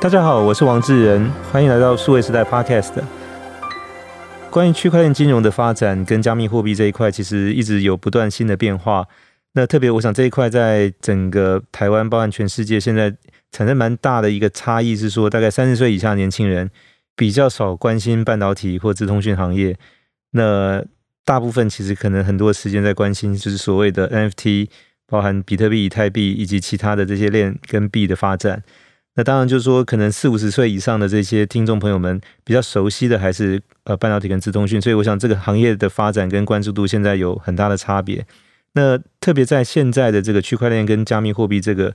[0.00, 2.90] 大家好，我是王志仁，欢迎来到数位时代 Podcast。
[4.50, 9.06] 关于区块链金融的发展跟加密货币这一块，其实一直有不断新的变化。
[9.52, 13.14] 那特别，我想这一块在整个台湾，包含全世界，现在
[13.52, 16.70] 产生蛮大的一个差异是说，大概三十岁以下的年轻人
[17.14, 19.76] 比较少关心半导体或资通讯行业。
[20.30, 20.82] 那
[21.26, 24.70] 大部分其实可能很多时间在关心，就是所谓的 NFT，
[25.06, 28.62] 包含比特币、以太币以及其他的这些链跟币的发展。
[29.16, 38.24] 那当然就是说，可能四五十岁以上的这些听众朋友们比较熟悉的还是呃半导体跟资通讯，所以我想这个行业的发展跟关注度现在有很大的差别。
[38.74, 41.92] 那特别在现在的这个区块链跟加密货币这个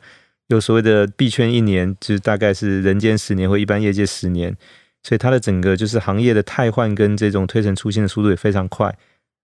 [0.50, 4.56] 有所谓的币圈一年，就是大概是人间十年或一般业界十年，
[5.02, 8.94] 所以它的整个就是行业的汰换跟这种推陈出新的速度也非常快。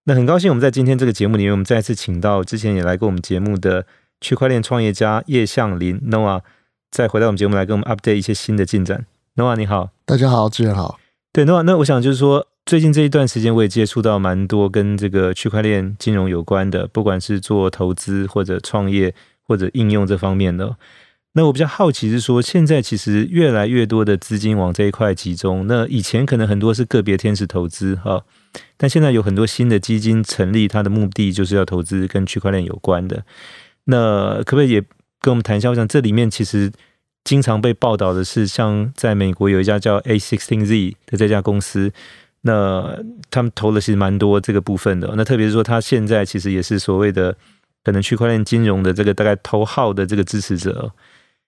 [0.04, 3.86] 那很高兴我们在今天这个节目里面，我们再次请到之前也来过我们节目的
[4.20, 6.42] 区块链创业家叶向林 Noah。
[6.92, 9.06] 再回到我们节目来跟我们 update 一些新的进展。
[9.36, 11.00] Noah 你好，大家好，志远好。
[11.32, 20.76] 对，Noah，那我想就是说，最近这一段时间我也接触到蛮多跟这个区块链金融有关的，不管是做投资或者创业或者应用这方面的。
[21.32, 25.66] 那我比较好奇是说，现在其实越来越多的资金往这一块集中。
[25.66, 28.22] 那以前可能很多是个别天使投资哈，
[28.76, 33.24] 但现在有很多新的基金成立，它的目的就是要投资跟区块链有关的。
[33.84, 34.84] 那可不可以也？
[35.22, 36.70] 跟我们谈一下，我想这里面其实
[37.24, 41.92] 经常被报道的是，像在美国有一家叫 A16Z 的这家公司，
[42.42, 42.98] 那
[43.30, 45.14] 他们投了其实蛮多这个部分的。
[45.16, 47.36] 那特别是说，他现在其实也是所谓的
[47.84, 50.92] 可能区块链金融的这个大概头号的这个支持者。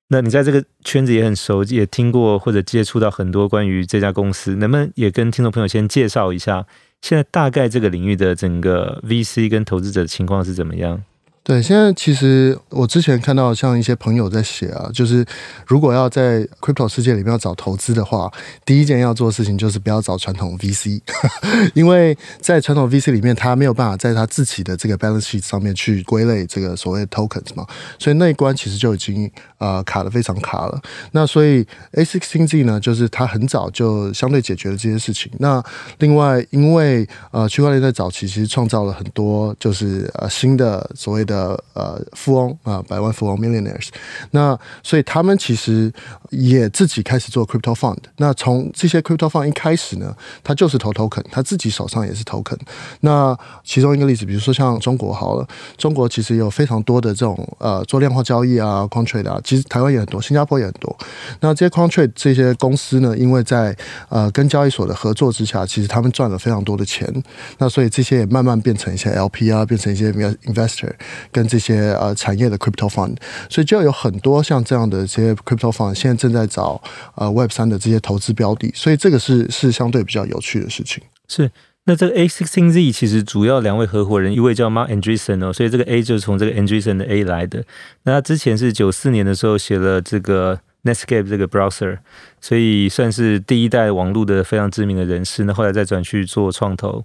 [0.09, 6.65] 那你在这个圈子也很熟，也听过或者接触到很多关于这家公司，能不能也跟听众朋友先介绍一下，
[7.03, 11.03] 现在大概这个领域的整个 VC 跟投资者的情况是怎么样？
[11.47, 15.23] 对，现在其实我之前看到像一些朋友在写啊，就是
[15.67, 18.33] 如果要在 crypto 世界里面要找投资的话，
[18.65, 21.03] 第一件要做的事情就是不要找传统 VC，
[21.75, 27.67] 因为在传统 VC 里面，他没有办法在他自己的这个 balance sheet 上面去归类这个所谓的 tokens 嘛，
[27.99, 30.81] 所以那一关其实就已经呃卡得非常卡了。
[31.13, 35.31] 那所以 A16Z 呢，就是他很早就相对解决了这些事情。
[35.39, 35.63] 那
[35.99, 43.89] 另外，因为呃区块链在早期其实创造了很多就是呃新的所谓的呃呃，富翁啊，百万富翁 millionaires，
[44.31, 45.93] 那所以他们其实
[46.31, 47.99] 也自己开始做 crypto fund。
[48.19, 52.59] 那从这些 crypto fund 一开始呢，他就是投 token，他自己手上也是 token。
[53.01, 55.47] 那其中一个例子，比如说像中国好了，
[55.77, 60.97] 中国其实有非常多的这种呃做量化交易啊，quant trade 啊，其实台湾也很多，新加坡也很多。
[61.41, 63.77] 那这些 quant trade 这些公司呢，因为在
[64.09, 67.11] 呃跟交易所的合作之下，其实他们赚了非常多的钱。
[67.59, 70.93] 那所以这些也慢慢变成一些 LP 啊，变成一些 investor。
[71.31, 73.17] 跟这些呃产业的 crypto fund，
[73.49, 76.81] 所以就有很多像这样的这些 crypto fund，现在正在找
[77.15, 81.03] 呃 Web 三的这些投资标的，所以这个是是相对比较有趣的事情。
[81.29, 81.51] 是，
[81.85, 87.65] 那这个 A16Z 其实主要两位合伙人，一位叫 Mark Andreessen 哦，所以这个 A 就是从这个 Andreessen 的 A 来的。
[88.05, 91.99] 那他之前是九四年的时候写了这个 Netscape 这个 browser，
[92.41, 95.45] 所以算是第一代网络的非常知名的人士。
[95.45, 97.05] 那后来再转去做创投。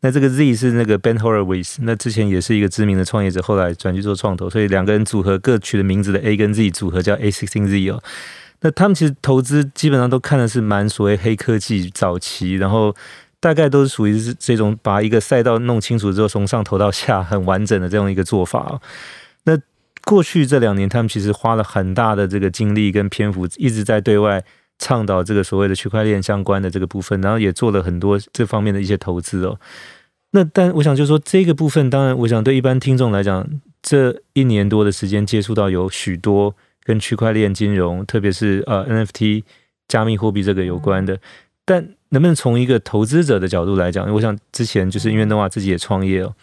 [0.00, 8.02] 那这个 Z 是那个 Ben Horowitz，那之前也是一个知名的创业者，后来转去做创投，所以两个人组合各取的名字的 A 跟 Z 组合叫 A16Z 哦。
[8.60, 12.94] 那他们其实投资基本上都看的是蛮所谓黑科技早期，然后
[13.40, 18.80] 大概都是属于是这种把一个赛道弄清楚之后，从上投到下很完整的这样一个做法哦。
[19.44, 19.58] 那
[20.04, 24.44] 过去这两年，他们其实花了很大的这个精力跟篇幅，一直在对外。
[24.78, 29.58] 倡导这个所谓的区块链相关的这个部分，然后也做了很多这方面的一些投资哦。
[30.32, 33.48] 那但我想就是说，这个部分当然，我想对一般听众来讲，
[33.80, 39.44] 这一年多的时间接触到有许多跟区块链金融，特别是呃 NFT
[39.88, 41.18] 加密货币这个有关的。
[41.64, 44.12] 但能不能从一个投资者的角度来讲？
[44.12, 46.34] 我想之前就是因为 Noah 自己也创业哦，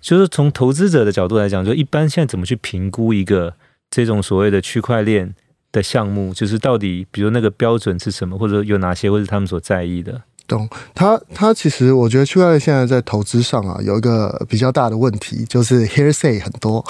[0.00, 3.54] 就是从投资者的角度来讲，就一般现在怎么去评估一个
[3.90, 5.34] 这种所谓的区块链？
[5.72, 10.22] 的项目就是到底，比如那个标准是什么，或者有哪些，或者他们所在意的？
[10.46, 16.82] 懂他，他其实我觉得区块链现在在投资上啊，有一个比较大的问题，就是 hearsay 很多，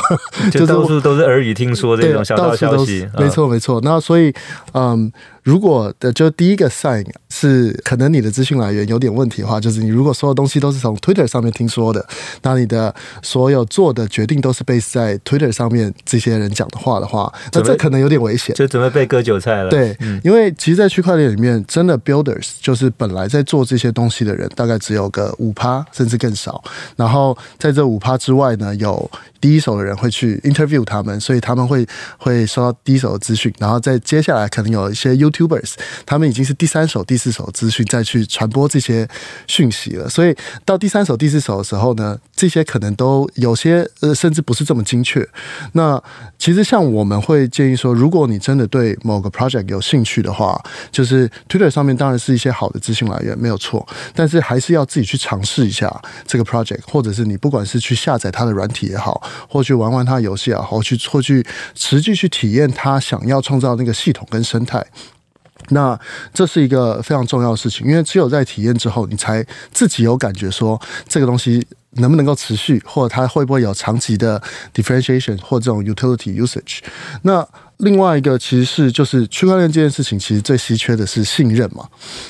[0.52, 3.08] 就 到处都是耳语听说这种小道消息。
[3.19, 3.80] 没错，没错。
[3.82, 4.32] 那所以，
[4.75, 5.10] 嗯。
[5.48, 12.06] 如果的就第一个 sign 是可能你的资讯来源有点问题的话，就是你如果所有东西都是从 Twitter 上面听说的，
[12.42, 19.70] 那你的所有做的决定都是 base 在 Twitter 上面这些人讲的话的话，那这可能有点危险，就准备被割韭菜了。
[19.70, 26.62] 对，因为其实，在区块链里面，真的 builders 就是本来在做这些东西的人大概只有个五趴甚至更少。
[26.94, 29.10] 然后在这五趴之外呢，有
[29.40, 31.86] 第一手的人会去 interview 他们，所以他们会
[32.18, 33.50] 会收到第一手的资讯。
[33.58, 35.75] 然后在接下来可能有一些 Tubers，
[36.05, 39.08] 他们已经是第三手、第四手资讯再去传播这些
[39.46, 40.08] 讯息了。
[40.08, 45.26] 所以到第三手、第四手的时候呢，这些可能都有些呃，甚至不是这么精确。
[45.75, 46.02] 那
[46.38, 53.87] 其实像我们会建议说，如果你真的对某个 project 有兴趣的话，就是 Twitter 上面当然是一些好的资讯来源，没有错。
[54.14, 55.88] 但是还是要自己去尝试一下
[56.26, 64.84] 这个 project，或者是你不管是去下载它的软体也好，或去玩玩它的游戏也好，去或去实际去体验它想要创造那个系统跟生态。
[65.70, 65.99] 那
[66.32, 74.43] 这是一个非常重要的事情，因为只有在体验之后，你才自己有感觉说这个东西能不能够持续，或者它会不会有长期的
[74.75, 76.79] differentiation 或这种 utility usage。
[77.23, 77.47] 那
[77.78, 81.86] 另外一个其实是就是区块链这件事情，其实最稀缺的是信任嘛。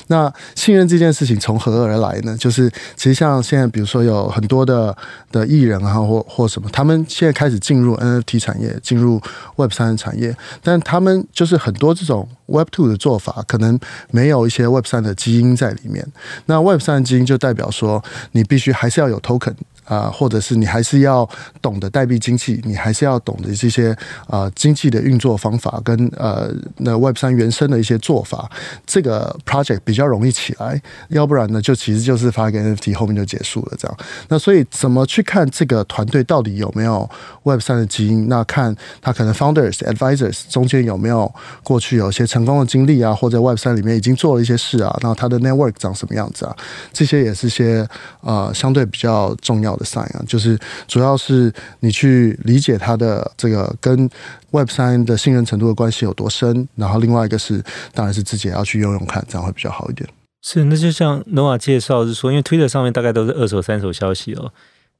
[0.07, 2.37] 那信任这件事情从何而来呢？
[2.37, 4.95] 就是其实像现在，比如说有很多的
[5.31, 9.19] 的艺人啊，或或什么，他们现在开始进入 NFT 产业，进入
[9.55, 13.79] Web 三的产业，但他们就是很多这种 Web two 的做法，可能
[14.11, 16.05] 没有一些 Web 三的基因在里面。
[16.45, 18.03] 那 Web 三的基因就代表说，
[18.33, 19.55] 你必须还是要有 token。
[19.89, 21.27] 啊，或者是你还是要
[21.61, 23.97] 懂得代币经济，你还是要懂得这些
[24.27, 28.47] 啊经济的运作方法跟呃那 Web 三原生的一些做法，
[28.85, 30.79] 这个 project 比较容易起来。
[31.07, 33.97] 要不然呢，就其实就是发一个 NFT 后面就结束了这样。
[34.27, 37.09] 那所以怎么去看这个团队到底有没有
[37.41, 38.27] Web 三的基因？
[38.29, 41.33] 那看他可能 founders、advisors 中间有没有
[41.63, 46.55] 过去有一些成功的经历啊，或者 Web 三里面已经做了一些事啊，然后他的 network 长什么样子啊？
[46.93, 47.87] 这些也是些
[48.21, 49.78] 呃相对比较重要。
[49.85, 54.09] Sign 啊，就是主要是你去理解它的这个跟
[54.51, 60.09] Web 三的信任程度的关系有多深，然后另外一个是，当然是自己也要去用用看，这样会比较好一点。
[60.41, 64.51] 是，那就像 n o a 介绍是说，因为 Twitter 上面大概都是二手、三手消息哦，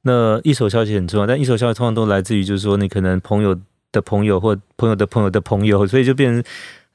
[0.02, 3.58] 那一手消息很重要，但一手消息通常都来自于就是说你可能朋友
[3.90, 6.44] 的朋友或朋友的朋友的朋友， 所以就变成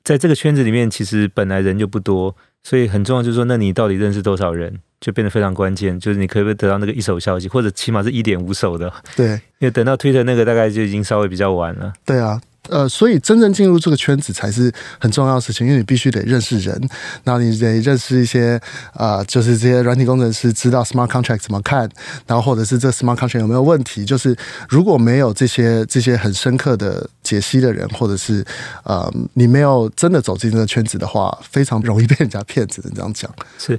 [0.03, 4.79] 在这个圈子里面，其实本来人就不多，所以很重要就是说，那你到底认识多少人？
[4.99, 8.91] 就变得非常关键，就是你可不可以得到那个一手消息，或者起码是一点五手的。
[9.15, 11.93] 对，因为等到 Twitter 那个大概就已经稍微比较晚了。
[12.05, 12.41] 对啊。
[12.69, 16.89] 呃，所以真正进入这个圈子才是很重要的事情，因为你必须得认识人，
[17.25, 18.59] 那你得认识一些
[18.93, 21.89] 啊、就是这些软体工程师知道 smart contract 怎么看，
[22.25, 24.35] 然后或者是这 smart contract 有没有问题，就是
[24.67, 28.43] 如果没有这些这些很深刻的解析的人，或者是
[28.83, 32.91] 呃，你没有真的走进这个圈子的话，非常容易被人家骗只能。
[32.95, 33.29] 这样讲
[33.59, 33.77] 是，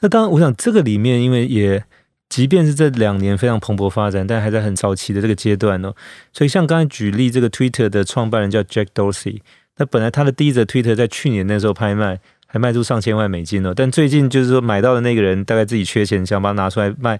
[0.00, 1.82] 那当然，我想这个里面因为也。
[2.28, 5.94] 即便是这两年非常蓬勃发展，但还在很早期的这个阶段哦。
[6.32, 9.40] 所以像刚才举例，这个 Twitter 的创办人叫 Jack Dorsey，
[9.78, 13.72] 那本来他的第一则 Twitter 在去年那时候拍卖，还卖出上千万美金哦。
[13.74, 17.18] 但最近就是说买到的那个人大概自己缺钱，想把它拿出来卖，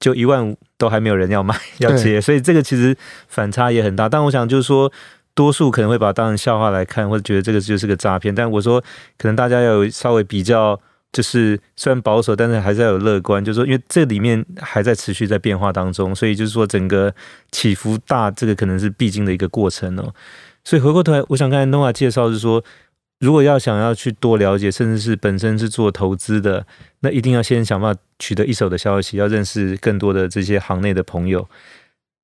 [0.00, 2.96] 就一万五都还没有人要买要接，所以这个其实
[3.28, 4.08] 反差也很大。
[4.08, 4.92] 但我想就是说，
[5.34, 8.34] 多数可能会把它当成笑话来看，或者觉得这个就是个诈骗。
[8.34, 8.80] 但我说，
[9.16, 10.80] 可能大家要有稍微比较。
[11.10, 13.42] 就是虽然保守，但是还是要有乐观。
[13.42, 17.14] 就是说，因为这里面还在持续在变化当中，所以就是说整个
[17.50, 20.14] 起伏大，这个可能是必经的一个过程哦。
[20.64, 22.62] 所以回过头来，我想刚才 Noah 介绍是说，
[23.20, 26.66] 如果要想要去多了解，甚至是本身是做投资的，
[27.00, 31.48] 那一定要先想办法取得一手的消息，要认识更多的这些行内的朋友。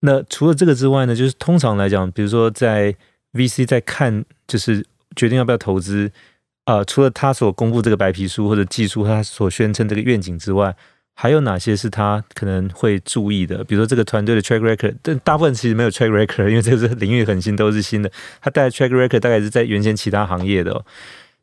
[0.01, 2.95] 那除了这个之外呢，就是通常来讲，比如说在
[3.33, 4.85] VC 在看，就是
[5.17, 6.13] 决定要不要投资。
[6.67, 10.75] 呃，除了他所公布这个白皮书或者技术，他所宣称这个愿景之外，
[11.13, 13.63] 还有哪些是他可能会注意的？
[13.65, 18.11] 比如说这个团队的 track record，但大部分其实没有 track record，因为这个是领域很新，都是新的。
[18.41, 20.83] 他带的 track record 大概是在原先其他行业的、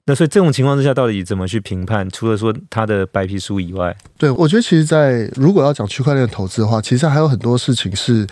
[0.06, 2.10] 那所以这种情况之下，到底怎么去评判？
[2.10, 8.26] 除了说他的白皮书以外，对，我觉得其实，在如果要讲区块链投资的话，其实还有很多事情是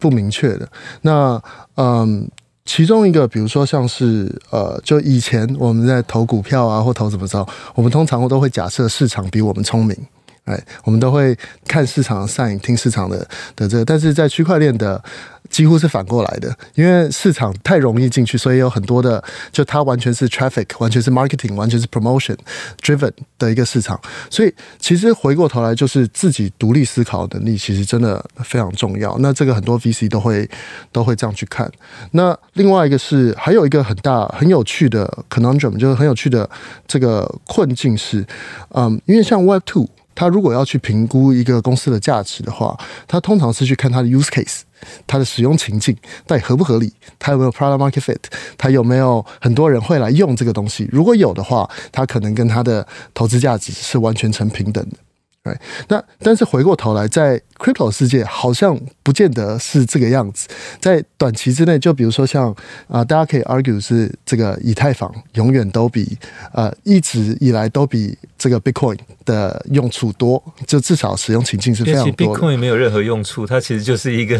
[0.00, 0.68] 不明确的。
[1.02, 1.40] 那
[1.76, 2.28] 嗯。
[2.64, 9.96] 其中一个，比如说像是呃，就以前我们在投股票啊，或投怎么着，我们通常都会假设市场比我们聪明，
[10.44, 13.18] 哎，我们都会看市场的 sign，听市场的
[13.54, 15.02] 的这个，但是在区块链的。
[15.50, 22.34] 几乎是反过来的，因为市场太容易进去，所以有很多的，就它完全是 traffic，完全是 marketing，完全是 promotion
[22.80, 24.00] driven 的一个市场。
[24.30, 29.14] 所以其实回过头来，就是自己独立思考能力，其实真的非常重要。
[29.18, 30.48] 那这个很多 VC 都会
[30.90, 31.70] 都会这样去看。
[32.12, 36.48] 那另外一个是还有一个很大很有趣的 conundrum，就是很有趣的
[36.86, 38.24] 这个困境是，
[38.70, 44.60] 嗯，因为像 Web Two，他如果要去评估一个公司的价值的话，他通常是去看它的 use case。
[45.06, 48.18] 它的使用情境到底合不合理，它有没有 product market fit，
[48.58, 50.88] 它有没有很多人会来用这个东西？
[50.90, 54.96] 如果有的话，它可能跟它的投资价值是完全成平等的。
[55.44, 55.58] 对，
[55.88, 60.46] 那但是回过头来，在 crypto 世界好像不见得是这个样子。
[60.78, 62.52] 在短期之内，就比如说像
[62.86, 66.16] 啊、呃，大家可以 argue 是这个以太坊永远都比
[66.52, 72.40] 呃一直以来都比这个 Bitcoin 的用处多，就至少使用情境是非常多的。
[72.40, 74.38] Bitcoin 没有任何用处，它其实就是一个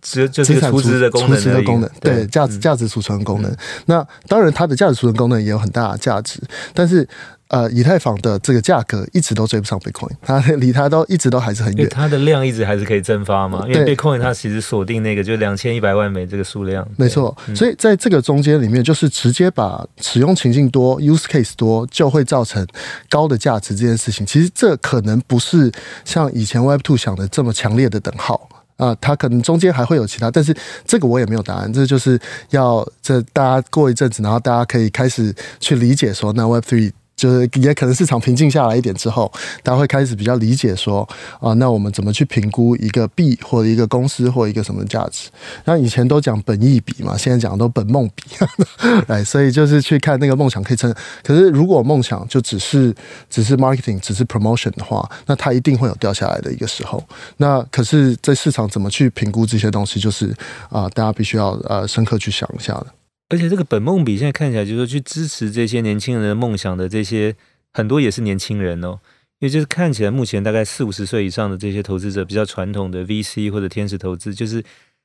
[0.00, 3.50] 只就是储值的功能，储值的功能，对，价值价值储存功能。
[3.50, 6.40] 嗯、那当然，它的价值储存功能也有很大的价值，
[6.72, 7.06] 但是。
[7.48, 11.88] 呃，以太坊的这个价格一直都追不上 Bitcoin，它离它都一直都还是很远。
[11.88, 13.64] 它的量一直还是可以蒸发嘛？
[13.66, 16.86] 因为 Bitcoin 它其实锁定那个就两千一百万枚这个数量。
[16.98, 22.66] 没错，所以在这个中间里面，就是直接把使用情境多、use case 多，就会造成
[23.08, 24.26] 高的价值这件事情。
[24.26, 25.72] 其实这可能不是
[26.04, 31.72] 像以前 Web Two 想的这么强烈的等号啊，它可能中间还会有其他，但是这个我也没有答案。
[31.72, 36.92] 这就是要这大家过一阵子，然后大家可以开始去理解说，那 Web Three。
[37.18, 39.30] 就是也可能市场平静下来一点之后，
[39.62, 41.06] 大家会开始比较理解说
[41.40, 45.28] 啊，那我们怎么去评估一个币或者一个公司或一个什么价值？
[45.64, 48.24] 那以前都讲本意比嘛，现在讲都本梦比，
[49.08, 50.94] 哎，所以就是去看那个梦想可以成。
[51.24, 52.94] 可是如果梦想就只是
[53.28, 57.02] 只是 marketing，只是 promotion 的话，那它一定会有掉下来的一个时候。
[57.38, 60.32] 那可是，在市场怎么去评估这些东西，就是
[60.70, 62.86] 啊，大家必须要呃深刻去想一下的。
[63.28, 67.36] 而且这个本梦比现在看起来，就是说去支持这些年轻人的梦想的这些
[67.72, 69.00] 很多也是年轻人哦，
[69.38, 74.64] 因为就是看起来目前大概四五十岁以上的这些投资者，比较传统的 VC 或者天使投资，就是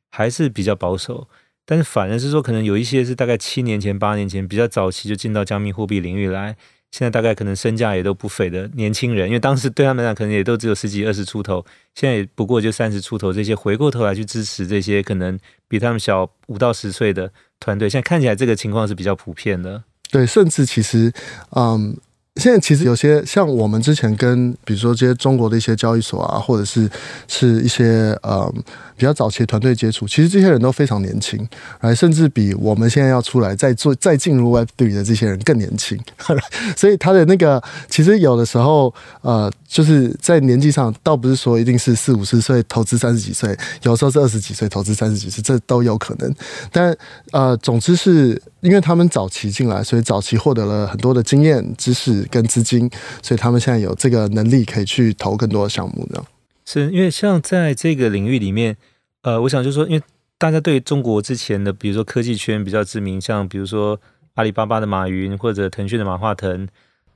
[0.10, 1.28] 还是比较保守。
[1.66, 6.56] 但是反而是说，可能有一些是大概七年前、八年前比较早期就进到加密货币领域来，
[6.92, 11.66] 现在大概可能身价也都不菲的年轻人，因为当时对他们来讲可能也都只有十几、二十出头，
[11.96, 15.38] 现在也不过就三十出头，这些回过头来去支持这些可能
[15.68, 17.32] 比他们小五到十岁的。
[17.64, 21.14] 团队现在看起来这个情况是比较普遍的，对，甚至其实，
[21.52, 21.96] 嗯，
[22.42, 26.90] 现在其实有些像我们之前跟比如说这些中国的一些交易所啊，或者是
[27.28, 28.64] 是一些嗯。
[28.96, 31.46] 比较早期的团队接触，其实这些人都非常年轻，
[31.80, 36.00] 哎，甚至比我们现在要出来再做再进入 Web3 的这些人更年轻。
[36.78, 46.34] 所以他的那个其实有的时候，呃，就是在年纪上，倒不是说一定是四五十岁投资三十几岁，有时候是二十几岁投资三十几岁，这都有可能。
[46.72, 46.96] 但
[47.32, 52.90] 呃，总之是因为他们早期进来，所以早期获得了很多的经验、知识跟资金，
[53.22, 56.26] 所以他们现在有这个能力可以去投更多的项目，这样。
[56.66, 58.78] 是因为像在这个领域里面，
[59.24, 60.04] 呃，我想就是说，因为
[60.38, 64.00] 大家对中国之前的，比如说科技圈比较知名，像比如说
[64.36, 66.68] 阿里巴巴的马云或者腾讯的马化腾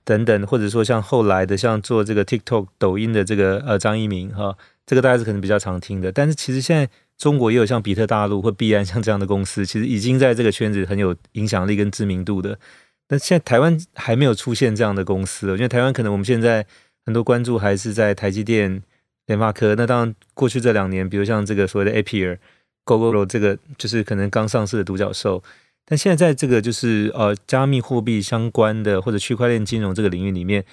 [0.03, 6.11] 等等，或者说像后来的像做这个 TikTok、抖音的这个呃张一鸣哈，这个大家是可能比较常听的。
[6.11, 12.59] 但是其实现在中国也有像比特大陆 或币安像这样的公司，其实已经在这个圈子很有影响力跟知名度的。
[13.07, 16.65] 但现在台湾还没有出现这样的公司，因为台湾可能我们现在
[17.05, 18.83] 很多关注还是在台积电。
[19.27, 22.37] 联发科，那当然，过去这两年，比如像这个所谓的 Apier、
[22.85, 25.43] Gogoro 这个就是可能刚上市的独角兽，
[25.85, 30.63] 但现在在这个就是呃加密货币相关的或者区块链金融这个领域里面，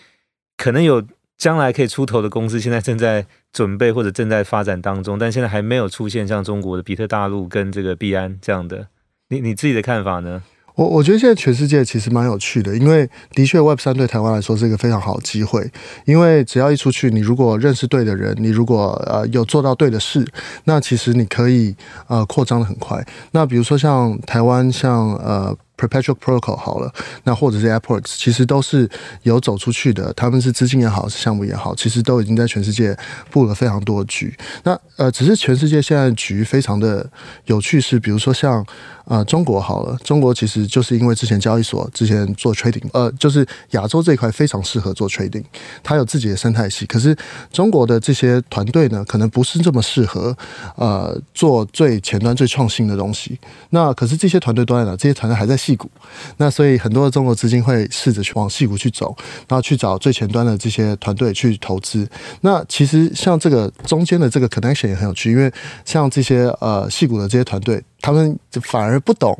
[0.57, 1.05] 可能有
[1.37, 8.87] 将来可以出头的公司，现在正在准备或者正在发展当中，但现在还没有出现像中国的比特大陆跟这个币安这样的，
[9.29, 10.43] 你你自己的看法呢？
[10.77, 15.71] 我我觉得现在全世界其实蛮有趣的，因为的确 Web 三对台湾来说是一个非常好的机会，
[16.05, 20.27] 因为只要一出去，你如果认识对的人，你如果呃有做到对的事，
[20.65, 21.77] 那其实你可以
[22.09, 23.07] 呃扩张得很快。
[23.33, 25.57] 那比如说像台湾，像呃。
[25.77, 26.93] Perpetual Protocol 好了，
[27.25, 28.89] 那或者是 AppWorks，其实都是
[29.23, 30.13] 有走出去的。
[30.15, 32.97] 他们是资金也好，是项目也好，其实都已经在全世界
[33.29, 34.33] 布了非常多的局。
[34.63, 37.05] 那呃，只是全世界现在局非常的
[37.47, 38.65] 有趣，是比如说像
[39.07, 45.43] 呃中国好了，中国其实就是因为之前交易所之前做 trading，呃，就是亚洲这一块非常适合做 trading，
[45.83, 46.87] 它有自己的生态系。
[46.87, 47.17] 可是
[47.53, 50.37] 中国的这些团队呢，可能不是这么适合
[50.77, 53.37] 呃做最前端、最创新的东西。
[53.71, 54.95] 那可是这些团队都在哪？
[54.97, 55.59] 这些团队还在。
[55.77, 55.91] 股，
[56.37, 59.17] 那所以很多的中国资金会试着去往细股去走，
[59.49, 62.09] 然后去找最前端的这些团队去投资。
[62.41, 65.53] 那其实像这个中间的这个 connection 也很有趣，因为
[65.85, 67.83] 像这些呃细股的这些团队。
[68.05, 69.35] 他们就反而不懂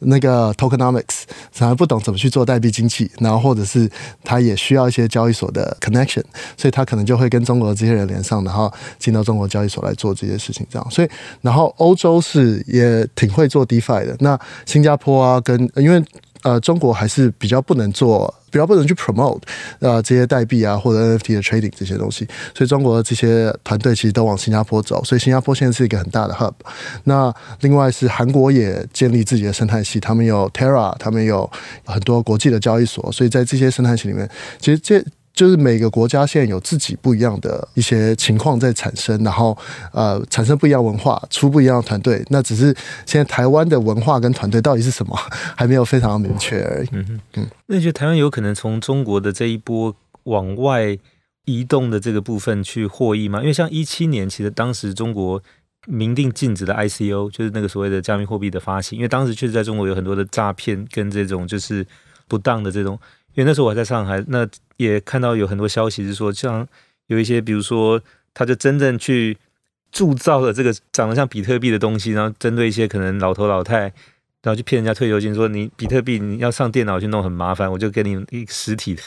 [0.00, 1.22] 那个 tokenomics，
[1.52, 3.90] 反而不懂怎么去做代币经济，然后或者是
[4.22, 6.22] 他也需要一些交易所的 connection，
[6.54, 10.90] 所以他可能就会跟中国这些人连上，然后进到中国交易所来做这些事情，这样。
[10.90, 11.08] 所以，
[11.40, 16.04] 然后欧洲是也挺会做 DeFi 的，那新加坡啊，跟因为。
[16.42, 19.40] 呃，中国还是比较不能做，比较不能去 promote
[19.80, 26.54] 啊这些代币啊或者 NFT 的 trading 这些东西，所以中国的这些团队其实都往新加坡走，所以新加坡现在是一个很大的 hub。
[27.04, 31.50] 那另外是韩国也建立自己的生态系，他们有 Terra，他们有
[31.84, 34.28] 很多国际的交易所，所以在这些生态系里面，
[34.58, 35.04] 其实这。
[35.32, 39.56] 就是每个国家现在有自己不一样的一些情况在产生，然后
[39.92, 42.22] 呃产生不一样文化，出不一样的团队。
[42.28, 42.74] 那只是
[43.06, 45.16] 现在台湾的文化跟团队到底是什么，
[45.56, 46.88] 还没有非常明确而已。
[46.92, 49.94] 嗯嗯，那你觉得台湾有可能从中国的这一波
[50.24, 50.98] 往外
[51.46, 53.40] 移动的这个部分去获益吗？
[53.40, 55.42] 因为像一七年，其实当时中国
[55.86, 61.86] 明定禁止的 ICO，就是那个所谓的加密货币的发行，因为当时确实在中国有很多的诈骗跟这种就是
[62.28, 62.98] 不当的这种。
[63.34, 64.46] 因为那时候我在上海，那
[64.76, 66.66] 也看到有很多消息是说，像
[67.06, 68.00] 有一些，比如说，
[68.34, 69.36] 他就真正去
[69.92, 73.80] 铸造了这个长得像比特币的东西，然后针对一些可能老头老太，
[74.42, 79.02] 然后去骗人家退休金，说你比特币你要上电脑去弄很麻烦，我就给你一实体的。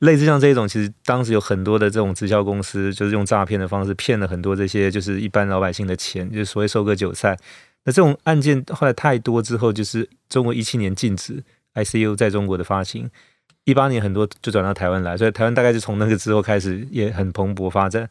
[0.00, 7.36] 类似像这种，其实当时有很多的这种直销公司，就是用诈骗的方式骗了很多这些就是一般老百姓的钱，就是所谓收割韭菜。
[7.84, 11.42] 那这种案件后来太多之后，就是中国一七年禁止
[11.74, 13.08] ICO 在中国的发行。
[13.66, 18.08] 一八年很多就转到台湾来，所以台湾大概是从那个之后开始也很蓬勃发展。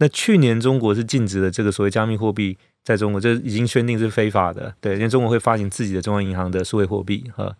[0.00, 4.74] 那去年中国是禁止了这个所谓加密货币在中国，这已经宣定是非法的。
[4.80, 7.54] 对，因为中国会发行自己的中央银行的数位货币哈。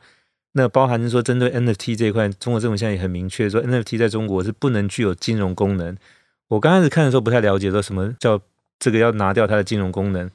[0.53, 5.97] 那包含是说针对 NFT 这一块，中国政府现在也很明确说 NFT 在中国是不能具有金融功能。
[6.49, 8.41] 我刚开始看的时候不太了解说什么叫
[8.81, 10.29] 这个要拿掉它的金融功能，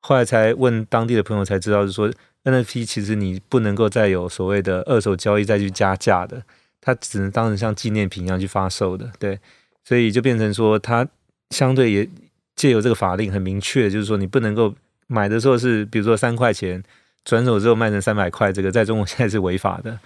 [0.00, 2.12] 后来才问当地的朋友才知道是说。
[2.44, 6.42] NFT 其实你不能够再有所谓的二手交易再去加价的，
[6.80, 9.38] 它只能当成像纪念品一样去发售的，对，
[9.84, 11.06] 所以就变成说它
[11.50, 12.08] 相对也
[12.56, 14.74] 借由这个法令很明确，就是说你不能够
[15.06, 16.82] 买的时候是比如说三块钱，
[17.24, 19.98] 转手之后卖成三百块，这个在中国现在是违法的。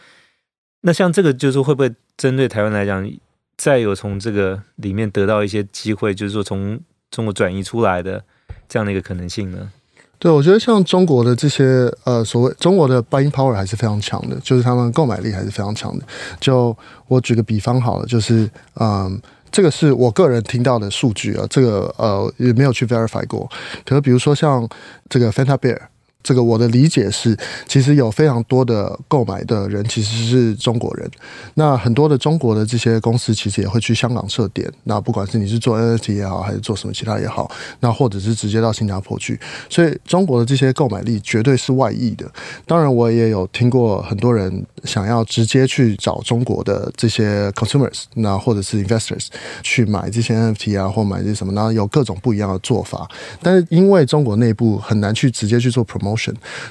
[0.82, 3.10] 那像这个就是会不会针对台湾来讲，
[3.56, 6.78] 再有从这个里面得到一些机会，就是说从
[7.10, 8.22] 中国转移出来的
[8.68, 9.72] 这样的一个可能性呢？
[10.18, 16.04] 对，我觉得像中国的这些呃，所谓中国的 buying power 还是非常强的，就是他们购买力还是非常强的。
[16.40, 18.48] 就我举个比方好了，就是
[18.80, 19.20] 嗯，
[19.50, 23.48] 这个是我个人听到的数据啊，这个呃也没有去 verify 过。
[23.84, 24.68] 可是比如说像
[25.08, 25.78] 这个 Fanta Bear。
[26.26, 31.08] 这个我的理解是，其实有非常多的购买的人其实是中国人。
[31.54, 34.68] 那很多的中国的这些公司其实也会去香港设点。
[34.82, 37.48] 那不管是你是做 NFT 也好，还是做什么其他也好，
[37.78, 39.38] 那或者是直接到新加坡去。
[39.70, 42.28] 所以中国的这些购买力绝对是外溢的。
[42.66, 49.28] 当然，我也有听过很多人想要直接去找中国的这些 consumers，那或者是 investors
[49.62, 53.08] 去买这些 NFT 啊，或买这些什么，然后有各种不一样的做法。
[53.40, 56.15] 但是因为中国内部很难去直接去做 promote。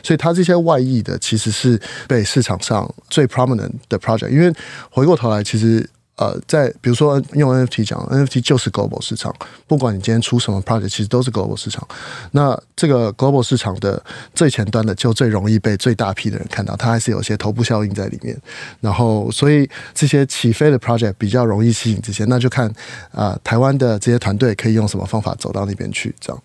[0.03, 4.29] 所以，它这些外溢的其实是被市场上最 prominent 的 project。
[4.29, 4.53] 因为
[4.89, 9.35] 回过头来，其实呃，在比如说用 NFT 讲，NFT 就是 global 市场，
[9.67, 11.85] 不管你今天出什么 project，其实都是 global 市场。
[12.31, 14.01] 那这个 global 市场的
[14.33, 18.39] 最前端的，就最容易被最大批的人看到，它还是有些头部效应在里面。
[18.79, 22.73] 然后，所以这些起飞的 project 比较容易吸引这些，那就看
[23.11, 26.41] 啊、台湾的这些团队可以用什么方法走到那边去，这样。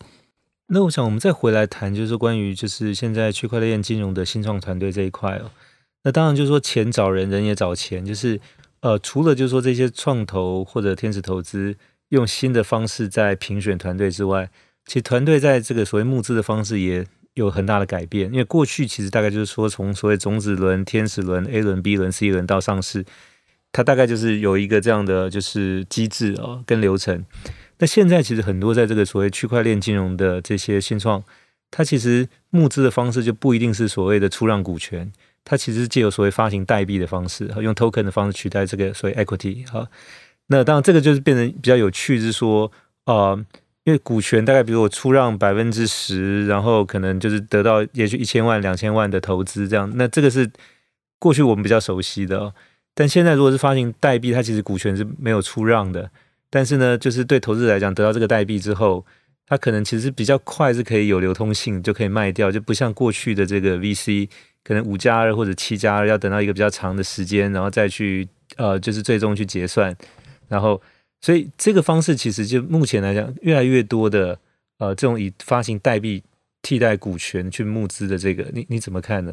[0.72, 5.50] 那我想，我们再回来谈，就是关于就是现在区块链金融的新创团队这一块哦。
[6.04, 8.40] 那当然就是说，钱找人，人也找钱，就是
[8.80, 11.74] 呃，除了就是说这些创投或者天使投资
[12.10, 14.48] 用新的方式在评选团队之外，
[14.86, 17.04] 其实团队在这个所谓募资的方式也
[17.34, 18.30] 有很大的改变。
[18.30, 23.04] 因为过去其实大概就是说，从所谓种子轮、天使轮、A 轮、B 轮、C 轮到上市，
[23.72, 27.24] 它大概就是有一个这样的就是机制哦，跟流程。
[27.80, 31.24] 那现在其实很多在这个所谓区块链金融的这些新创，
[31.70, 35.10] 它其实募资的方式就不一定是所谓的出让股权，
[35.44, 39.88] 它其实借由所谓发行代币的方式，用 token 的方式取代这个所谓 equity 哈。
[40.48, 42.70] 那当然这个就是变成比较有趣，是说
[43.06, 43.34] 呃，
[43.84, 50.50] 因为股权大概比如我出让百分之十，然后可能就是得到也许一千万、两千万的投资这样，那这个是
[51.18, 52.52] 过去我们比较熟悉的，
[52.94, 56.10] 但现在如果是发行代币，它其实股权是没有出让的。
[56.50, 59.06] 但是呢，就是对投资者来讲，得到这个代币之后，
[59.46, 64.28] 它可能其实比较快是可以有流通性，就可以卖掉，就不像过去的这个 VC，
[64.64, 69.96] 可能五加二或者七加二要等到一个比较长的时间，然后再去呃，就是最终去结算。
[70.48, 70.82] 然后，
[71.20, 74.36] 所以这个方式其实就目前来讲，越来越多的
[74.78, 76.22] 呃，这种以发行代币。
[76.62, 79.32] 替代股权去募资的这个，你你怎么看呢？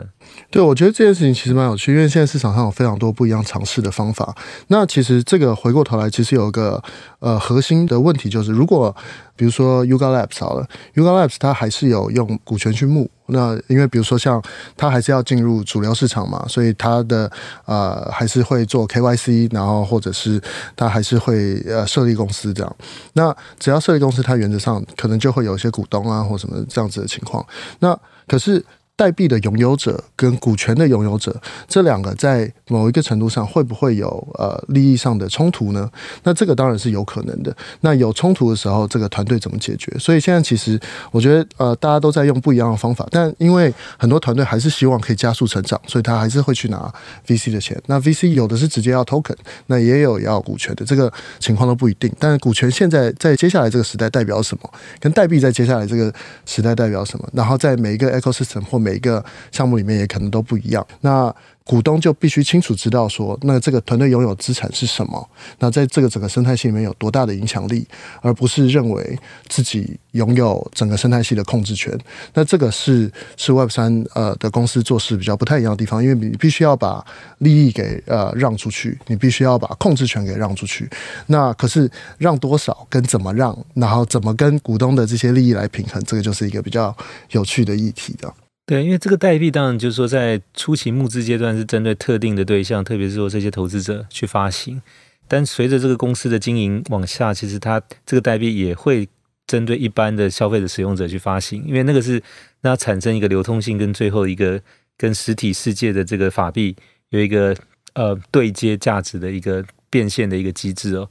[0.49, 4.35] 对，我觉得这件事情其实蛮有趣，因为现在市场上有非常多不一样尝试的方法。
[4.67, 6.81] 那其实这个回过头来，其实有一个
[7.19, 8.95] 呃核心的问题，就是如果
[9.35, 13.09] 比如说 Yuga Labs 好了，Yuga Labs 它还是有用股权去募。
[13.27, 14.41] 那因为比如说像
[14.75, 17.31] 他还是要进入主流市场嘛，所以他的
[17.65, 20.41] 呃还是会做 KYC，然后或者是
[20.75, 22.75] 他还是会呃设立公司这样。
[23.13, 27.45] 那只要设立公司，他原则上可能就会有一些股东啊或什么这样子的情况。
[27.79, 28.65] 那可是。
[28.97, 35.87] 代币的拥有者跟股权的拥有者，这两个在某一个程度上会不会有呃利益上的冲突呢？
[36.23, 37.55] 那这个当然是有可能的。
[37.81, 39.95] 那有冲突的时候，这个团队怎么解决？
[39.99, 40.79] 所以现在其实
[41.11, 46.91] 我觉得呃大家都在用不一样的方法，但因为很多团队还是希望可以加速成长，所以他还是会去拿
[47.27, 47.79] VC 的钱。
[47.85, 49.35] 那 VC 有的是直接要 token，
[49.67, 52.11] 那也有要股权的，这个情况都不一定。
[52.17, 54.67] 但是股权现在在接下来这个时代代表什么？
[54.99, 56.11] 跟代币在接下来这个
[56.47, 57.29] 时代代表什么？
[57.31, 60.85] 然后在每一个 ecosystem 或每每一个项目里面也可能都不一样。
[61.01, 65.29] 那股东就必须清楚知道说，那这个团队拥有资产是什么？
[65.59, 67.85] 那在这个整个生态系里面有多大的影响力，
[68.21, 69.19] 而不是认为
[69.49, 71.91] 自己拥有整个生态系的控制权。
[72.33, 77.05] 那这个是是 Web 三呃的公司做事比较不太一样的地方，因为你必须要把
[77.39, 80.89] 利益给呃让出去，你必须要把控制权给让出去。
[81.25, 86.95] 那可是让多少跟怎么让，然后怎么跟股东的这些利益来平衡，这个就是一个比较
[87.31, 88.33] 有趣的议题的。
[88.67, 94.81] 对，因为这个代币当然就是说，在初期募资阶段是针对特定的对象，特别是说这些投资者去发行。
[95.25, 99.07] 但随着这个公司的经营往下，其实它这个代币也会
[99.47, 102.21] 针对一般的消费者使用者去发行，因为那个是
[102.59, 104.61] 让它产生一个流通性，跟最后一个
[104.97, 106.75] 跟实体世界的这个法币
[107.11, 107.55] 有一个
[107.93, 111.09] 呃对接价值的一个变现的一个机制哦。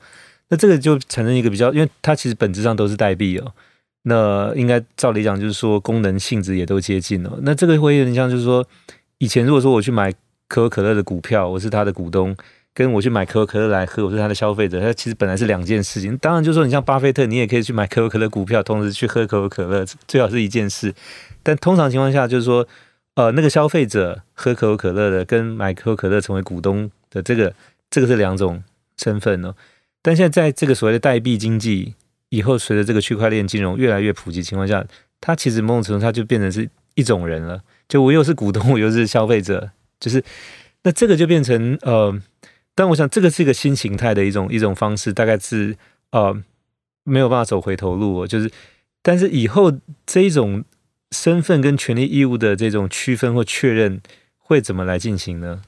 [0.50, 3.54] 那这个就产生一个比较，因为它其实本质上都是代币哦。
[4.08, 7.38] 那应该照理讲，就是说功能性质也都接近了。
[7.42, 8.64] 那这个会有点像，就是说
[9.18, 10.12] 以前如果说我去买
[10.46, 12.36] 可口可乐的股票，我是他的股东，
[12.72, 16.16] 跟我去买可口可乐来喝，我是他的消费者，它其实本来是两件事情。
[16.18, 20.94] 当然，就是说你像巴菲特，你也可以去买可口可乐股票，同时去喝可口可乐，最好是一件事。
[21.42, 22.64] 但通常情况下，就是说，
[23.16, 27.52] 呃，那个消费者喝可口可乐的，跟买可口可乐成为股东的这个，
[27.90, 28.62] 这个是两种
[28.96, 29.52] 身份哦。
[30.00, 31.94] 但现在在这个所谓的代币经济。
[32.28, 34.84] 以后随着这个区块链金融越来越普及情况下，
[35.20, 37.62] 它其实某种程度它就变成是一种人了。
[37.88, 40.22] 就我又是股东，我又是消费者，就是
[40.82, 42.20] 那这个就变成呃，
[42.74, 45.76] 但我想这个是一个新形态的一种一种方式，大概是
[46.10, 46.36] 呃
[47.04, 48.26] 没有办法走回头路。
[48.26, 48.50] 就是
[49.02, 49.72] 但是以后
[50.04, 50.64] 这一种
[51.12, 54.00] 身份跟权利义务的这种区分或确认
[54.38, 55.62] 会怎么来进行呢？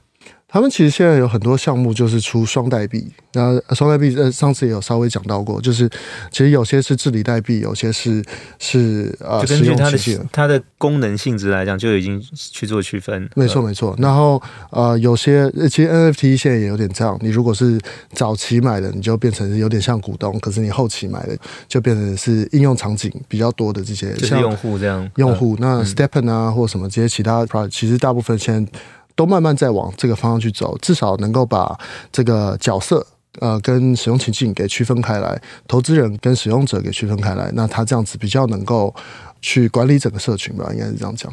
[0.51, 3.05] 他们其实现在有很多项目，就是出双代币。
[3.33, 5.87] 那双代币，呃，上次也有稍微讲到过，就是
[6.31, 8.23] 其实有些是治理代币，有些是
[8.57, 9.97] 是呃，根据它的
[10.31, 13.29] 它的功能性质来讲，就已经去做区分。
[13.35, 13.95] 没错，没错。
[13.99, 17.15] 然后呃，有些其实 NFT 现在也有点这样。
[17.21, 17.79] 你如果是
[18.13, 25.07] 早期买的，你就变成有点像股东；可是你后期买的，就变成是应用场景比较多的这些，像用户这样。
[25.17, 28.71] 用户那 STEPN 啊，或什么这些其他 product，其实大部分现在。
[29.19, 31.77] 都慢慢在往这个方向去走，至少能够把
[32.09, 33.05] 这个角色
[33.41, 38.95] 呃跟使用情境给区分开来，投资人跟使用者给区分开来，那他这样子比较能够
[39.41, 41.29] 去管理整个社群吧，应该是这样讲。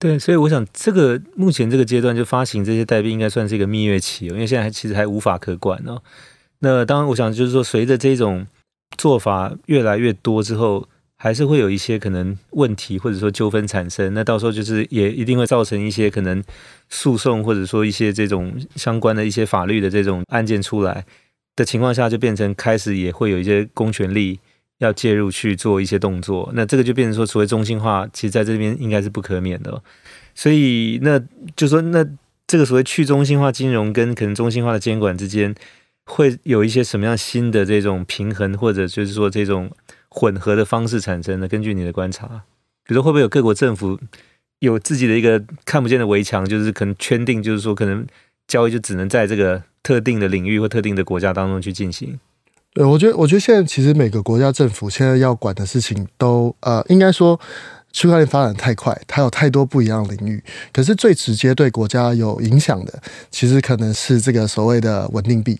[0.00, 6.02] 对，所以我想这个目前这个阶段就发行这些代币应该算是一个蜜月期，因为现在还其实还无法可管哦。
[6.58, 8.44] 那当然，我想就是说，随着这种
[8.98, 10.88] 做法越来越多之后。
[11.22, 16.42] 还是会有一些可能问题或者说纠纷产生，那到时候就是也一定会造成一些可能
[16.90, 21.04] 诉讼或者说一些这种相关的一些法律的这种案件出来
[21.54, 24.40] 的情况下，就变成开始也会有一些公权力
[24.78, 29.80] 要介入去做一些动作，那这个就变成说所谓中心化，其实在这边应该是不可免的。
[30.34, 31.22] 所以那
[31.54, 32.04] 就说那
[32.48, 35.54] 这个所谓去中心化金融跟可能中心化的监管之间，
[36.04, 39.70] 会有一些什么样新的这种平衡，或者就是说这种。
[40.14, 42.26] 混合的方式产生的，根据你的观察，
[42.84, 43.98] 比如说会不会有各国政府
[44.58, 48.06] 有自己的一个看不见的围墙，就是可能圈定，就是说可能
[48.46, 52.20] 交易就只能在这个特定的领域或特定的国家当中去进行。
[52.74, 57.38] 对，我觉得，我觉得现在其实每个国家政府现在要管的事情都呃，应该说
[57.92, 60.42] 区块链发展太快，它有太多不一样的领域。
[60.72, 65.58] 可是最直接对国家有影响的，其实可能是这个所谓的稳定币。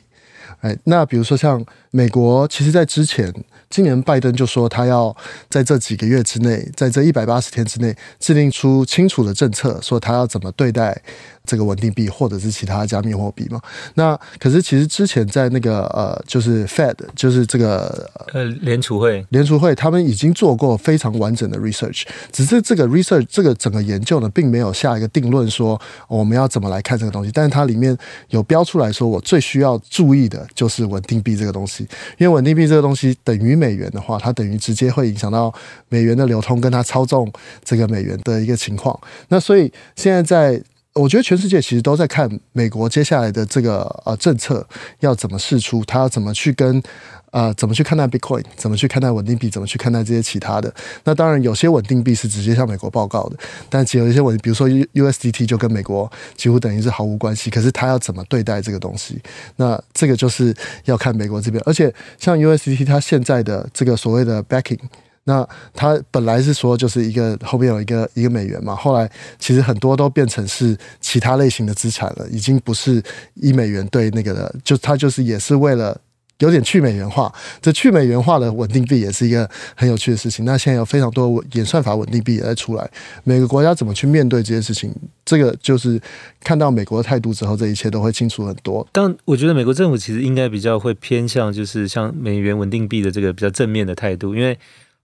[0.61, 3.35] 哎，那比如说像美国，其实在之前，
[3.73, 5.17] 今年拜登就说他要
[5.49, 11.03] 在这几个月之内，在这一百八十天之内制定出清楚的政策，说他要怎么对待
[11.45, 13.61] 这个稳定币或者是其他加密货币嘛。
[13.95, 27.31] 那可是其实之前在那个呃，就是 Fed，就是这个呃联储会，联储会他们已经做过非常完整的 research，只是这个 research 这个整个研究呢，并没有下一个定论说我们要怎么来看这个东西。
[27.33, 27.97] 但是它里面
[28.31, 31.87] 有标出来说，我最需要注意的就是稳定币这个东西，
[32.19, 35.53] 因为稳定币这个东西等于美元的话，它等于直接会影响到
[35.89, 37.31] 美元的流通，跟它操纵
[37.65, 38.99] 这个美元的一个情况。
[39.29, 40.63] 那所以现在在。
[40.95, 44.67] 我觉得全世界其实都在看美国接下来的这个呃政策
[45.01, 46.83] 要怎么试出，他要怎么去跟
[47.31, 50.73] 呃怎么去看待 Bitcoin，怎么去看待稳定币，怎么去看待这些其他的。
[51.05, 53.39] 那当然有些稳定币是直接向美国报告的，
[53.71, 57.49] 但其有一些稳，比如说 USDT 就跟美国几乎等于是毫无关系。
[57.49, 59.19] 可是他要怎么对待这个东西？
[59.57, 61.63] 那这个就是要看美国这边。
[61.65, 64.79] 而且像 USDT 它现在的这个所谓的 backing。
[65.25, 69.09] 那它本来是说就是一个后面有一个一个美元嘛，后来
[69.39, 73.01] 其实很多都变成是其他类型的资产了，已经不是
[73.35, 75.97] 一美元对那个的，就它就是也是为了
[76.39, 77.33] 有点去美元化。
[77.61, 80.45] 这去美元化的稳定币也是一个很有趣的事情。
[80.45, 82.91] 那现在有非常多演算法稳定币也在出来，
[83.23, 84.93] 每个国家怎么去面对这些事情，
[85.25, 86.01] 这个就是
[86.41, 88.85] 看到美国的态度之后，这一切都会清楚很多。
[88.91, 94.59] 但我觉得美国政府其实应该比较会偏向就是像美元稳定币的这个比较正面的态度，因为。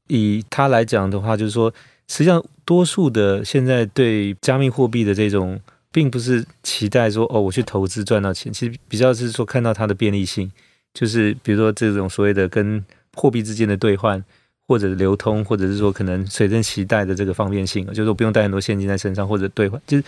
[0.09, 1.73] 以他来讲的话，就是说，
[2.09, 5.61] 实际上多数的现在对加密货币的这种，
[5.93, 10.51] 并不是期待说哦，我去投资赚到钱，其实比较是说看到它的便利性，
[10.93, 14.23] 就是比如说这种所谓的跟货币之间的兑换
[14.67, 20.05] 或者流通，或者是说可能随身携带的这个方便性，就是说不用带很多现金在身上或者兑换，就是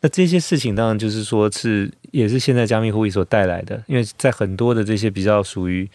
[0.00, 5.88] 那这些事情当然就是说是也是现在加密货币所带来的，因为在很多的这些比较属于。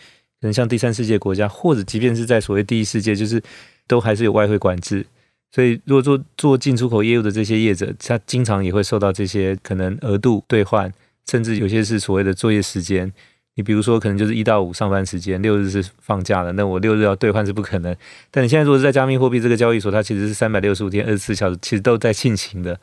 [0.45, 3.41] 能像第三世界国家，或者即便是在所谓第一世界，就是
[3.87, 5.05] 都还是有外汇管制。
[5.51, 10.91] 所以，如果做做进出口业务的这些业者，他经常也会受到这些可能额度兑换，
[11.29, 13.11] 甚至有些是所谓的作业时间。
[13.53, 17.95] 你比如说，可能就是一到五上班时间，六日是放假的，那我六日要兑换是不可能。
[18.29, 22.77] 但你现在如果是在加密货币这个交易所，它其实是三百六十五天、二十四小时，其实都在进行的，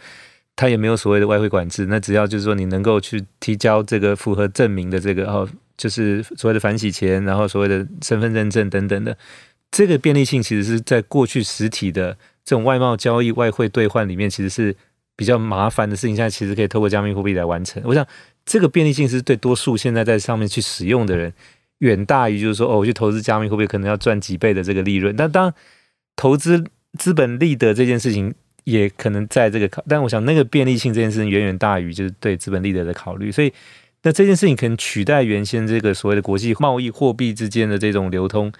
[0.56, 1.84] 它也没有所谓的外汇管制。
[1.86, 5.46] 那只要就是说你能够去提交这个符合证明的这个哦。
[5.76, 9.16] 就是所谓的反洗钱，然后所谓的身份认证等等的，
[9.70, 14.76] 这个便利性其实是在过去实体的这种外贸交易、外汇兑换里面，其实是
[15.16, 16.14] 比较麻烦的事情。
[16.14, 17.82] 现在其实可以透过加密货币来完成。
[17.86, 18.06] 我想
[18.44, 21.32] 这个便利性是对多数现在在上面去使用的人，
[21.78, 25.16] 远大于就是说哦，我去投资加密货币可能要赚几倍的这个利润。
[25.16, 25.52] 但当
[26.16, 26.62] 投资
[26.98, 33.52] 资本利得这件事情，也可能在这个考，但我想那个便利性这件事情远远大于就是对资本利得的考虑，所以。
[34.04, 38.52] 那这件事情可能取代原先这个所谓的国际贸易货币之间的这种流通，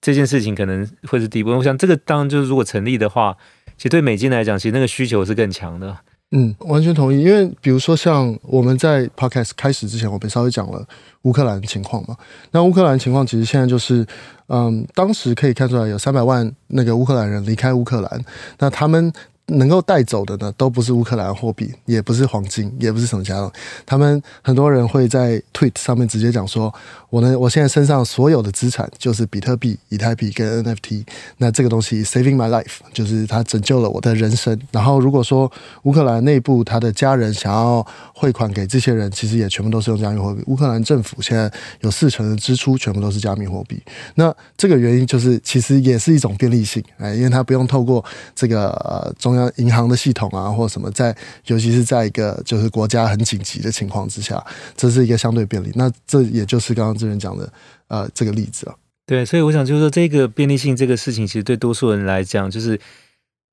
[0.00, 1.50] 这件事情可能会是第一步。
[1.50, 3.36] 我想这个当然就是如果成立的话，
[3.76, 5.96] 其实对美金来讲，其实那个需求是更强的。
[6.32, 7.22] 嗯，完全同意。
[7.22, 10.86] 因为比如说像我们在 Podcast 开始之前，我们稍微讲了
[11.22, 12.16] 乌克兰情况嘛。
[12.50, 14.04] 那乌克兰情况其实现在就是，
[14.48, 18.24] 嗯，当时可以看出来有三百万那个乌克兰人离开乌克兰，
[18.58, 19.12] 那他们。
[19.46, 23.52] 能够带走的呢，都不是乌克兰货币，也不是黄金，也不是什么其他。
[23.84, 26.72] 他们很多人会在 Tweet 上面直接讲说
[27.12, 31.04] ：“我呢，我现在身上所有的资产就是比特币、以太币跟 NFT。
[31.36, 34.58] 那这个东西 saving my life，就是它拯救了我的人生。
[34.70, 40.42] 然后如果说乌克兰内部他的家人想要汇款给这些人，其实也全部都是用加密货币。
[40.46, 43.78] 乌克兰政府现在有四成的支出全部都是加密货币。
[44.14, 48.02] 那这个原因就是其实也是一种便利性，哎，因为它不用透过
[48.34, 49.32] 这个呃中。
[49.56, 51.12] 银行的系统啊，或什么，在
[51.46, 54.40] 尤其是在一个就是国家很紧急的情况之下，
[54.76, 55.72] 这是一个相对便利。
[55.74, 57.52] 那这也就是刚刚这边讲的
[57.88, 58.74] 呃这个例子啊。
[59.04, 62.78] 对，所以我想就是说，这个便利性这个事情，其实对多数人来讲，就是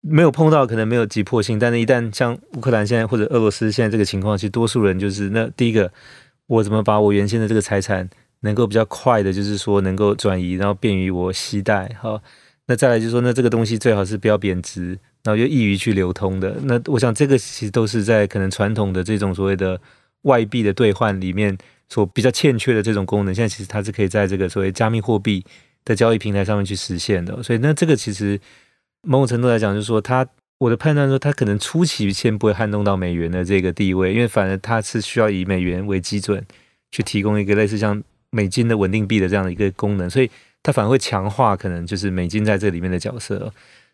[0.01, 1.57] 没有碰到，可能没有急迫性。
[1.59, 5.91] 但是，一旦像乌克兰现在或者俄罗斯现在这个情况，其实多数人就是那第一个，
[6.47, 8.07] 我怎么把我原先的这个财产
[8.41, 11.93] 能够比较快的，就是说能够转移，然后便于我携带。
[11.99, 12.21] 好，
[12.67, 14.97] 那再来就是说，那这个东西最好是不要贬值。
[15.21, 19.77] 然后又易于去流通的，那我想这个其实都是在可能传统的这种所谓的
[20.21, 21.57] 外币的兑换里面
[21.89, 25.43] 所比较欠缺的这种功能，现在其实它是可以在这个所谓加密货币
[25.83, 27.41] 的交易平台上面去实现的。
[27.43, 28.39] 所以那这个其实
[29.01, 30.25] 某种程度来讲，就是说它
[30.59, 36.45] 我的判断说它可能初期先不会撼动到美元的这个地位，因为反而它是需要以美元为基准
[36.91, 40.29] 去提供一个类似像美金的稳定币的这样的一个功能，所以
[40.61, 43.51] 它反而会强化可能就是美金在这里面的角色。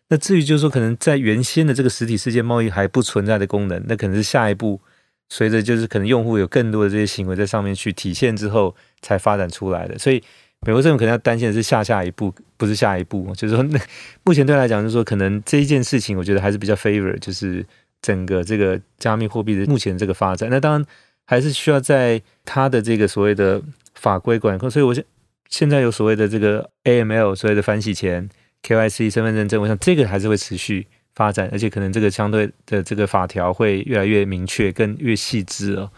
[0.08, 4.80] 那至于就是说，可能在原先的这个实体世界贸易还不存在的功能，那可能是下一步，
[5.28, 9.98] 随着就是可能用户有更多的这些行为在上面去体现之后，才发展出来的。
[9.98, 10.22] 所以，
[10.60, 13.32] 美国政府可能要担心的是下下一步，不是下一步。
[13.34, 13.80] 就是说，那
[14.24, 17.64] 目前对来讲，就是说，可能这一件事情，我觉得还是比较 favor，就是
[18.00, 20.48] 整个这个加密货币的目前这个发展。
[20.50, 20.84] 那当然
[21.24, 23.60] 还是需要在它的这个所谓的
[23.94, 24.70] 法规管控。
[24.70, 25.04] 所以我现
[25.48, 28.28] 现在有所谓的这个 AML，所谓的反洗钱、
[28.62, 35.90] KYC 身份认证，我想这个还是会持续发展，而且可能这个相对的这个法条会越来越明确、更越细致哦。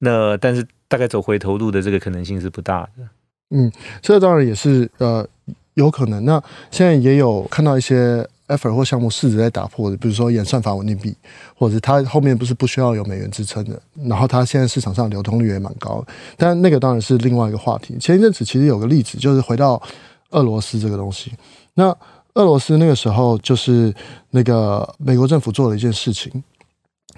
[0.00, 3.08] 那但是大概走回头路的这个可能性是不大的。
[3.50, 5.26] 嗯，这当然也是呃
[5.74, 6.24] 有可能。
[6.24, 11.14] 那现在也有看到一些 effort 或项目试着在打破的，比如说演算法稳定币，
[11.54, 16.04] 或者是它后面不是不需要有美元支撑的，然后它现在市场上流通率也蛮高。
[16.36, 17.96] 但那个当然是另外一个话题。
[17.98, 19.80] 前一阵子其实有个例子，就是回到
[20.30, 21.32] 俄罗斯这个东西。
[21.74, 21.96] 那
[22.38, 23.94] 俄罗斯那个时候就是
[24.30, 26.42] 那个美国政府做了一件事情，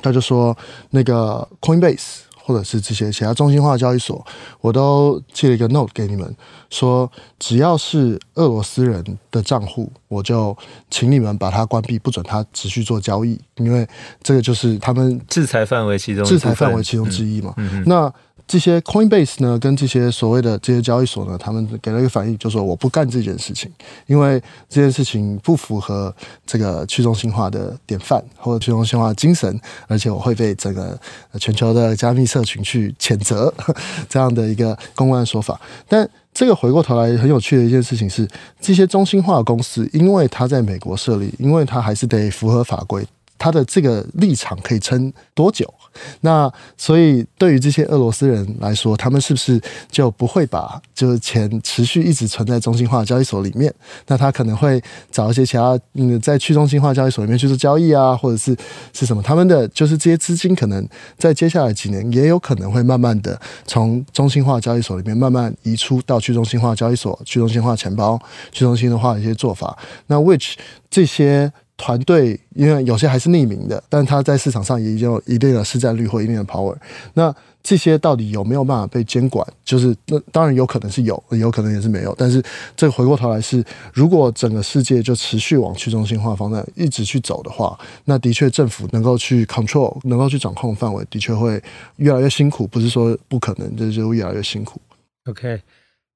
[0.02, 0.56] 他就说
[0.90, 2.22] 那个 Coinbase。
[2.42, 4.26] 或者是这些其他中心化交易所，
[4.60, 6.34] 我都寄了一个 note 给你们，
[6.68, 10.56] 说只要是俄罗斯人的账户，我就
[10.90, 13.86] 请你们把它关闭，不准他持续做交易，因为
[14.20, 17.54] 这个就是他们制裁范围其中制裁范围其中之一嘛。
[17.58, 18.12] 嗯嗯、那
[18.50, 23.70] 这些 Coinbase 呢，跟这些所谓的这些交易所呢，他们给了一个反应，就说我不干这件事情，
[24.08, 26.12] 因为这件事情不符合
[26.44, 30.98] 这个去中心化的典范或者去中心化的精神，而且我会被整个
[31.38, 33.54] 全球的加密社群去谴责
[34.10, 35.60] 这样的一个公关说法。
[35.88, 38.28] 但这个回过头来很有趣的一件事情是，
[38.60, 43.06] 这些中心化的公司，因为它在美国设立，因为它还是得符合法规。
[43.38, 45.72] 它的这个立场可以撑多久？
[46.20, 53.72] 那所以对于这些俄罗斯人来说，他们是不是就不会把就是钱持续一直存在中心化交易所里面？
[54.06, 58.56] 那他可能会找一些其他嗯，在去中心化交易所里面去做交易啊，或者是
[58.92, 59.22] 是什么？
[59.22, 60.86] 他们的就是这些资金可能
[61.18, 68.20] 在接下来几年也有可能会慢慢的从中心化交易所里面慢慢移出到去中心化交易所、去中心化钱包、
[68.52, 69.76] 去中心化的一些做法。
[70.06, 70.54] 那 which
[70.88, 71.52] 这些。
[71.80, 76.76] 团队因为有些还是匿名的，但他在市场上也已经有一定的市占率或一定的 power。
[77.14, 79.46] 那这些到底有没有办法被监管？
[79.64, 82.14] 就是那当然有可能是有，有可能也是没有。
[82.18, 82.42] 但是
[82.76, 83.64] 这回过头来是，
[83.94, 91.62] 如果整个世界就持续往去中心化方向一直去走的话，那的确政府能够去 control，能够去掌控范围，的确会
[91.96, 92.66] 越来越辛苦。
[92.66, 94.80] 不是说不可能，就是越来越辛苦。
[95.26, 95.60] OK。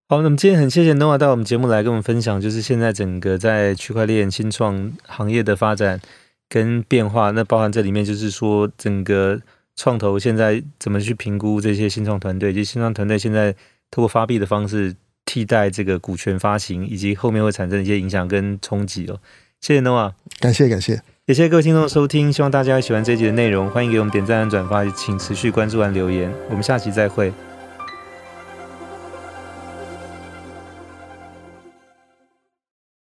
[0.07, 5.99] 好，那么今天很谢谢 Noah 到我们节目来跟我们分享，就是现在整个在区块链新创行业的发展
[6.47, 7.31] 跟变化。
[7.31, 9.41] 那包含这里面就是说，整个
[9.75, 13.51] 创投现在怎么去评估这些新创团队，以及新创团队现在
[13.91, 19.19] 透过发币的方式替代这个股权发行，以及后面会产生一些影响跟冲击哦。
[19.63, 27.33] 谢谢 Noah，感谢感谢，也谢谢各位听众的收听，希望大家喜欢这一集的内容，欢迎给我们点赞和转发，请持续关注和留言，我们下期再会。